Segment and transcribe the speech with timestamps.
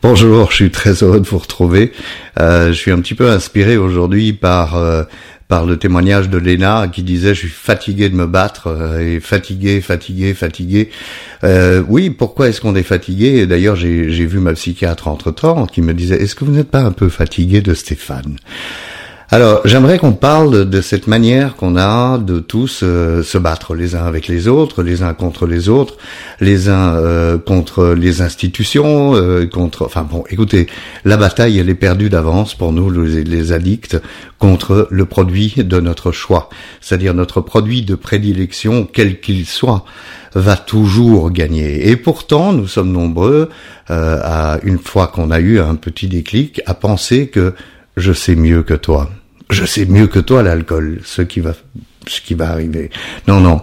[0.00, 1.90] Bonjour, je suis très heureux de vous retrouver.
[2.38, 5.02] Euh, je suis un petit peu inspiré aujourd'hui par euh,
[5.48, 9.18] par le témoignage de Léna qui disait je suis fatigué de me battre euh, et
[9.18, 10.90] fatigué, fatigué, fatigué.
[11.88, 13.44] Oui, pourquoi est-ce qu'on est fatigué?
[13.46, 16.82] D'ailleurs, j'ai vu ma psychiatre entre temps qui me disait est-ce que vous n'êtes pas
[16.82, 18.36] un peu fatigué de Stéphane?
[19.30, 23.94] Alors, j'aimerais qu'on parle de cette manière qu'on a de tous euh, se battre les
[23.94, 25.98] uns avec les autres, les uns contre les autres,
[26.40, 29.84] les uns euh, contre les institutions, euh, contre.
[29.84, 30.66] Enfin bon, écoutez,
[31.04, 33.98] la bataille elle est perdue d'avance pour nous les, les addicts
[34.38, 36.48] contre le produit de notre choix,
[36.80, 39.84] c'est-à-dire notre produit de prédilection, quel qu'il soit
[40.34, 41.90] va toujours gagner.
[41.90, 43.50] Et pourtant, nous sommes nombreux,
[43.88, 47.54] à une fois qu'on a eu un petit déclic, à penser que
[47.96, 49.10] je sais mieux que toi.
[49.50, 51.54] Je sais mieux que toi l'alcool, ce qui va,
[52.06, 52.90] ce qui va arriver.
[53.26, 53.62] Non, non.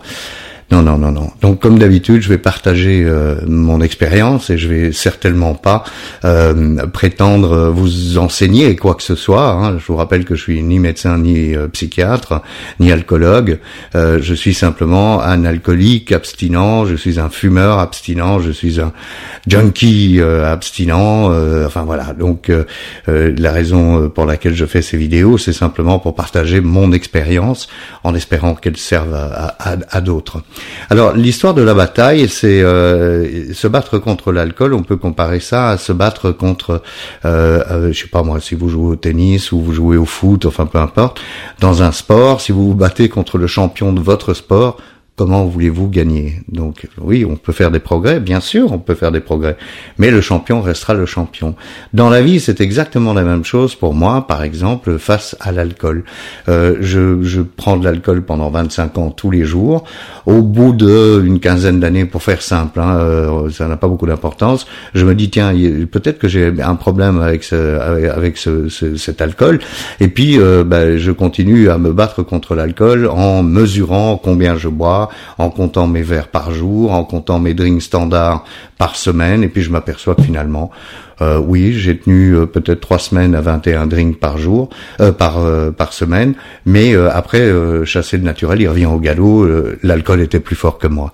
[0.71, 1.29] Non, non, non, non.
[1.41, 5.83] Donc, comme d'habitude, je vais partager euh, mon expérience et je vais certainement pas
[6.23, 9.51] euh, prétendre vous enseigner quoi que ce soit.
[9.51, 9.77] Hein.
[9.77, 12.41] Je vous rappelle que je suis ni médecin, ni euh, psychiatre,
[12.79, 13.59] ni alcoologue.
[13.93, 16.85] je suis simplement un alcoolique abstinent.
[16.85, 18.39] Je suis un fumeur abstinent.
[18.39, 18.91] Je suis un
[19.45, 21.31] junkie abstinent.
[21.65, 22.13] enfin voilà.
[22.17, 22.51] Donc,
[23.07, 27.67] la raison pour laquelle je fais ces vidéos, c'est simplement pour partager mon expérience,
[28.03, 30.41] en espérant qu'elle serve à, à, à d'autres.
[30.89, 34.73] Alors l'histoire de la bataille, c'est euh, se battre contre l'alcool.
[34.73, 36.81] On peut comparer ça à se battre contre,
[37.25, 40.05] euh, euh, je sais pas moi, si vous jouez au tennis ou vous jouez au
[40.05, 41.19] foot, enfin peu importe,
[41.59, 44.77] dans un sport, si vous vous battez contre le champion de votre sport,
[45.15, 46.41] comment voulez-vous gagner?
[46.49, 49.57] Donc oui, on peut faire des progrès, bien sûr, on peut faire des progrès,
[49.97, 51.55] mais le champion restera le champion.
[51.93, 56.03] Dans la vie, c'est exactement la même chose pour moi, par exemple, face à l'alcool.
[56.49, 59.85] Euh, je, je, prends de l'alcool pendant 25 ans tous les jours.
[60.25, 64.65] Au bout d'une quinzaine d'années, pour faire simple, hein, euh, ça n'a pas beaucoup d'importance,
[64.93, 65.53] je me dis, tiens,
[65.91, 69.59] peut-être que j'ai un problème avec, ce, avec ce, cet alcool,
[69.99, 74.67] et puis euh, ben, je continue à me battre contre l'alcool en mesurant combien je
[74.67, 75.04] bois,
[75.37, 78.43] en comptant mes verres par jour, en comptant mes drinks standards
[78.77, 80.71] par semaine, et puis je m'aperçois que finalement,
[81.21, 85.35] euh, oui, j'ai tenu euh, peut-être trois semaines à 21 drinks par jour, euh, par
[85.77, 86.35] par semaine,
[86.65, 87.51] mais après
[87.85, 89.47] chasser le naturel, il revient au galop,
[89.83, 91.11] l'alcool était plus fort que moi.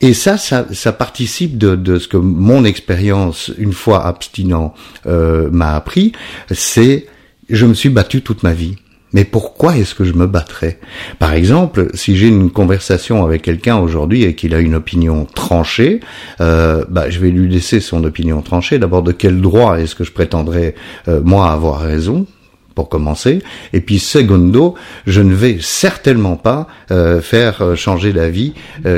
[0.00, 4.74] Et ça, ça, participe de, de ce que mon expérience, une fois abstinent,
[5.06, 6.12] m'a appris,
[6.50, 7.06] c'est
[7.48, 8.76] je me suis battu toute ma vie.
[9.12, 10.78] Mais pourquoi est-ce que je me battrais?
[11.18, 16.00] Par exemple, si j'ai une conversation avec quelqu'un aujourd'hui et qu'il a une opinion tranchée,
[16.40, 18.78] euh, bah, je vais lui laisser son opinion tranchée.
[18.78, 20.74] D'abord, de quel droit est-ce que je prétendrais,
[21.08, 22.26] euh, moi, avoir raison
[22.74, 23.42] pour commencer?
[23.74, 24.74] Et puis, secondo,
[25.06, 28.54] je ne vais certainement pas euh, faire changer d'avis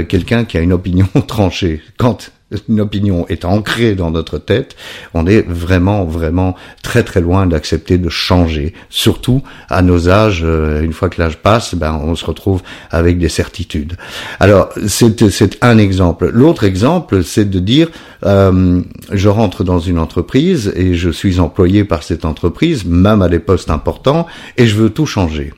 [0.08, 1.80] quelqu'un qui a une opinion tranchée.
[1.98, 2.30] Quand
[2.68, 4.76] une opinion est ancrée dans notre tête,
[5.12, 8.74] on est vraiment, vraiment très, très loin d'accepter de changer.
[8.90, 13.18] Surtout à nos âges, euh, une fois que l'âge passe, ben, on se retrouve avec
[13.18, 13.96] des certitudes.
[14.40, 16.30] Alors, c'est un exemple.
[16.32, 17.88] L'autre exemple, c'est de dire,
[18.24, 18.80] euh,
[19.12, 23.38] je rentre dans une entreprise et je suis employé par cette entreprise, même à des
[23.38, 24.26] postes importants,
[24.56, 25.52] et je veux tout changer.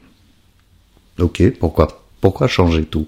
[1.19, 2.06] Ok, pourquoi?
[2.21, 3.07] Pourquoi changer tout?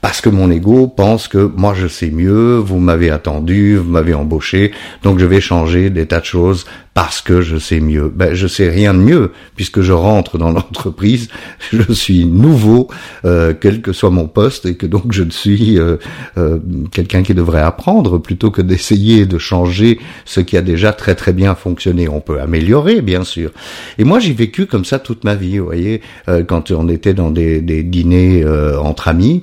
[0.00, 4.14] Parce que mon ego pense que moi je sais mieux, vous m'avez attendu, vous m'avez
[4.14, 8.12] embauché, donc je vais changer des tas de choses parce que je sais mieux.
[8.14, 11.28] Ben, je sais rien de mieux puisque je rentre dans l'entreprise,
[11.72, 12.88] je suis nouveau,
[13.24, 15.96] euh, quel que soit mon poste, et que donc je suis euh,
[16.36, 16.58] euh,
[16.92, 21.32] quelqu'un qui devrait apprendre plutôt que d'essayer de changer ce qui a déjà très très
[21.32, 22.08] bien fonctionné.
[22.08, 23.50] On peut améliorer, bien sûr.
[23.98, 25.58] Et moi, j'ai vécu comme ça toute ma vie.
[25.58, 26.02] Vous voyez,
[26.46, 28.44] quand on était dans des, des dîners
[28.78, 29.42] entre amis.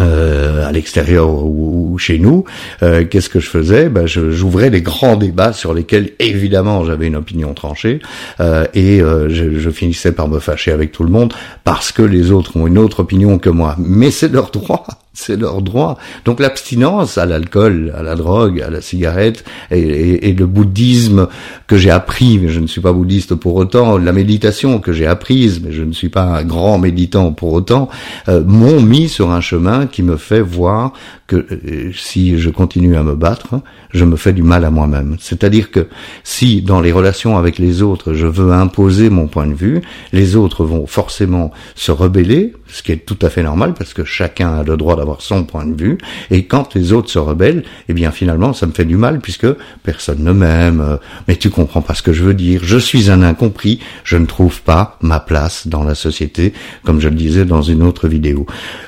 [0.00, 2.44] Euh, à l'extérieur ou, chez nous,
[2.82, 3.88] euh, qu'est-ce que je faisais?
[3.88, 8.00] Ben, J'ouvrais des grands débats sur lesquels, évidemment, j'avais une opinion tranchée,
[8.40, 11.32] euh, et je, je, finissais par me fâcher avec tout le monde
[11.64, 13.76] parce que les autres ont une autre opinion que moi.
[13.78, 15.96] Mais c'est leur droit c'est leur droit.
[16.24, 21.28] Donc l'abstinence à l'alcool, à la drogue, à la cigarette et, le bouddhisme
[21.68, 25.06] que j'ai appris, mais je ne suis pas bouddhiste pour autant, la méditation que j'ai
[25.06, 27.88] apprise, mais je ne suis pas un grand méditant pour autant,
[28.28, 30.92] euh, m'ont mis sur un chemin qui me fait voir
[31.28, 33.60] que euh, si je continue à me battre,
[33.92, 35.16] je me fais du mal à moi-même.
[35.20, 35.86] C'est-à-dire que
[36.24, 39.82] si dans les relations avec les autres, je veux imposer mon point de vue,
[40.12, 44.04] les autres vont forcément se rebeller, ce qui est tout à fait normal parce que
[44.04, 45.98] chacun a le droit son point de vue.
[46.30, 49.46] Et quand les autres se rebellent, eh bien finalement, ça me fait du mal puisque
[49.82, 50.80] personne ne m'aime.
[50.80, 50.96] Euh,
[51.28, 52.60] mais tu comprends pas ce que je veux dire.
[52.64, 53.80] Je suis un incompris.
[54.04, 56.52] Je ne trouve pas ma place dans la société,
[56.84, 58.46] comme je le disais dans une autre vidéo.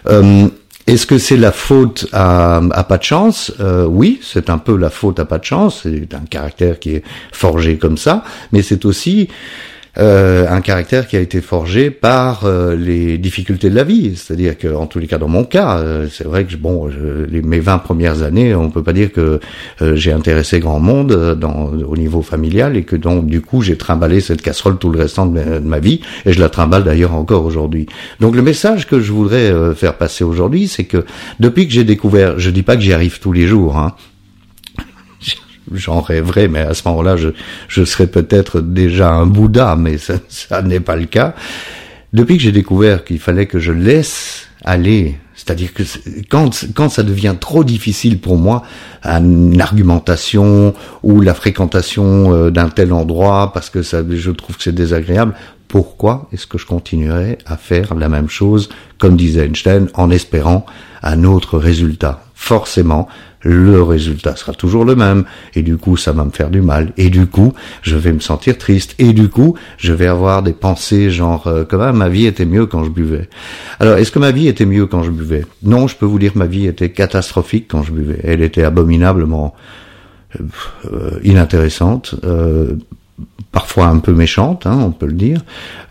[0.09, 0.49] Euh,
[0.87, 3.53] Est-ce que c'est la faute à, à pas de chance?
[3.61, 5.81] Euh, Oui, c'est un peu la faute à pas de chance.
[5.83, 7.03] C'est un caractère qui est
[7.33, 8.23] forgé comme ça,
[8.53, 9.29] mais c'est aussi
[9.99, 14.15] euh, un caractère qui a été forgé par euh, les difficultés de la vie.
[14.15, 16.91] C'est-à-dire que, en tous les cas, dans mon cas, euh, c'est vrai que bon,
[17.31, 19.41] les, mes 20 premières années, on peut pas dire que
[19.81, 24.21] j'ai intéressé grand monde dans, au niveau familial et que donc du coup j'ai trimballé
[24.21, 27.87] cette casserole tout le restant de ma, vie et je la trimballe d'ailleurs encore aujourd'hui.
[28.21, 31.05] Donc le message que je voudrais faire passer aujourd'hui, c'est que
[31.41, 33.95] depuis que j'ai découvert, je dis pas que j'y arrive tous les jours, hein,
[35.73, 37.29] j'en rêverais, mais à ce moment-là, je,
[37.69, 41.35] je serais peut-être déjà un Bouddha, mais ça, ça n'est pas le cas.
[42.13, 45.83] Depuis que j'ai découvert qu'il fallait que je laisse aller, c'est-à-dire que
[46.31, 48.63] quand, quand ça devient trop difficile pour moi,
[49.05, 54.63] une argumentation ou la fréquentation euh, d'un tel endroit, parce que ça, je trouve que
[54.63, 55.35] c'est désagréable,
[55.69, 58.69] pourquoi est-ce que je continuerais à faire la même chose,
[58.99, 60.65] comme disait Einstein, en espérant
[61.03, 62.26] un autre résultat?
[62.39, 63.09] Forcément,
[63.41, 65.25] le résultat sera toujours le même,
[65.55, 68.21] et du coup ça va me faire du mal, et du coup je vais me
[68.21, 72.45] sentir triste, et du coup je vais avoir des pensées genre euh, ma vie était
[72.45, 73.31] mieux quand je buvais.
[73.81, 75.47] Alors est-ce que ma vie était mieux quand je buvais?
[75.63, 78.21] Non, je peux vous dire ma vie était catastrophique quand je buvais.
[78.23, 79.55] Elle était abominablement
[80.39, 82.17] euh, inintéressante.
[82.25, 82.75] Euh,
[83.53, 85.41] parfois un peu méchante, hein, on peut le dire,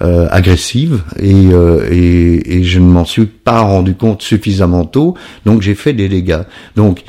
[0.02, 1.46] euh, agressive, et,
[1.92, 6.08] et, et, je ne m'en suis pas rendu compte suffisamment tôt, donc j'ai fait des
[6.08, 6.44] dégâts.
[6.76, 7.04] Donc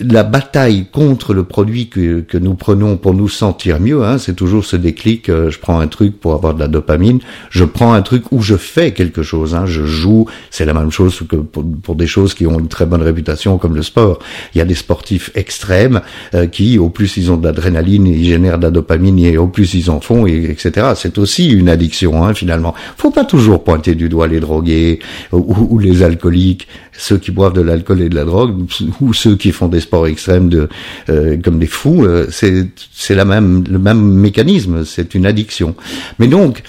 [0.00, 4.34] la bataille contre le produit que, que, nous prenons pour nous sentir mieux, hein, c'est
[4.34, 7.94] toujours ce déclic, euh, je prends un truc pour avoir de la dopamine, je prends
[7.94, 11.36] un truc où je fais quelque chose, hein, je joue, c'est la même chose que
[11.36, 14.18] pour, des choses qui ont une très bonne réputation comme le sport.
[14.54, 16.02] Il y a des sportifs extrêmes
[16.34, 19.46] euh, qui, au plus ils ont de l'adrénaline, ils génèrent de la dopamine et au
[19.46, 20.88] plus ils en font, et, etc.
[20.94, 22.74] C'est aussi une addiction hein, finalement.
[22.98, 24.98] Faut pas toujours pointer du doigt les drogués
[25.32, 28.66] ou, ou les alcooliques, ceux qui boivent de l'alcool et de la drogue,
[29.00, 30.68] ou ceux qui font des sports extrêmes de,
[31.08, 35.74] euh, comme des fous, euh, c'est la même le même mécanisme, c'est une addiction.
[36.18, 36.62] Mais donc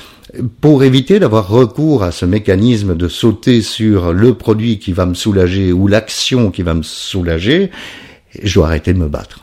[0.61, 5.15] pour éviter d'avoir recours à ce mécanisme de sauter sur le produit qui va me
[5.15, 7.71] soulager ou l'action qui va me soulager,
[8.43, 9.41] je dois arrêter de me battre.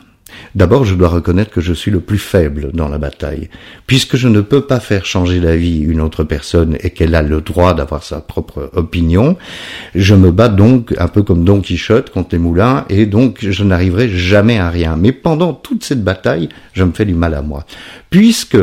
[0.55, 3.51] D'abord, je dois reconnaître que je suis le plus faible dans la bataille.
[3.87, 7.23] Puisque je ne peux pas faire changer la vie une autre personne et qu'elle a
[7.23, 9.37] le droit d'avoir sa propre opinion,
[9.95, 13.65] je me bats donc un peu comme Don Quichotte contre les moulins et donc je
[13.65, 14.97] n'arriverai jamais à rien.
[14.97, 17.65] Mais pendant toute cette bataille, je me fais du mal à moi.
[18.11, 18.59] Puisque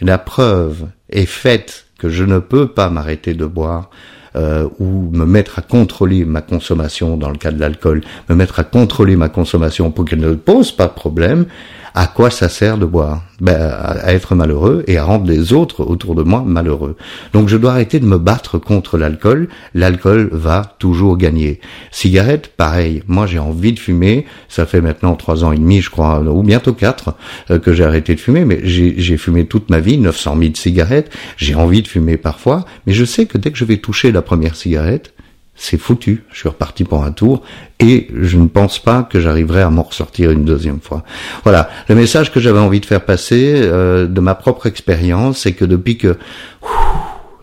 [0.00, 3.90] la preuve est faite que je ne peux pas m'arrêter de boire,
[4.36, 8.60] euh, ou me mettre à contrôler ma consommation dans le cas de l'alcool, me mettre
[8.60, 11.46] à contrôler ma consommation pour qu'elle ne pose pas de problème,
[11.94, 13.22] à quoi ça sert de boire?
[13.40, 16.96] Ben, À être malheureux et à rendre les autres autour de moi malheureux.
[17.32, 19.48] Donc je dois arrêter de me battre contre l'alcool.
[19.74, 21.60] L'alcool va toujours gagner.
[21.90, 23.02] Cigarette, pareil.
[23.08, 24.26] Moi j'ai envie de fumer.
[24.48, 27.14] Ça fait maintenant trois ans et demi, je crois, ou bientôt quatre,
[27.50, 28.44] euh, que j'ai arrêté de fumer.
[28.44, 31.10] Mais j'ai fumé toute ma vie, 900 000 cigarettes.
[31.36, 32.64] J'ai envie de fumer parfois.
[32.86, 35.12] Mais je sais que dès que je vais toucher la première cigarette,
[35.54, 36.24] c'est foutu.
[36.32, 37.42] Je suis reparti pour un tour
[37.78, 41.04] et je ne pense pas que j'arriverai à m'en ressortir une deuxième fois.
[41.44, 45.52] Voilà, le message que j'avais envie de faire passer euh, de ma propre expérience, c'est
[45.52, 46.16] que depuis que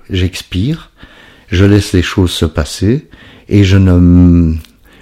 [0.10, 0.92] j'expire,
[1.50, 3.08] je laisse les choses se passer
[3.48, 4.54] et je ne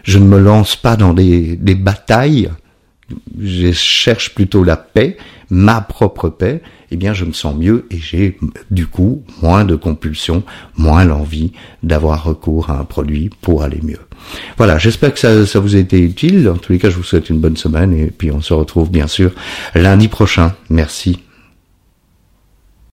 [0.03, 2.50] je ne me lance pas dans des, des batailles.
[3.39, 5.18] Je cherche plutôt la paix,
[5.50, 6.62] ma propre paix,
[6.92, 8.38] eh bien je me sens mieux et j'ai
[8.72, 10.44] du coup moins de compulsions,
[10.77, 11.51] moins l'envie
[11.84, 14.00] d'avoir recours à un produit pour aller mieux.
[14.58, 16.50] Voilà, j'espère que ça, ça vous a été utile.
[16.50, 18.89] En tous les cas, je vous souhaite une bonne semaine et puis on se retrouve
[18.89, 19.32] bien sûr
[19.75, 20.54] lundi prochain.
[20.70, 21.20] Merci.